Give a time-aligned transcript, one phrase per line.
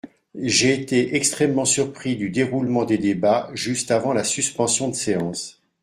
[0.33, 5.61] J’ai été extrêmement surpris du déroulement des débats juste avant la suspension de séance.